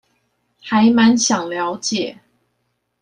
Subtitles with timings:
[0.63, 2.19] 還滿想了解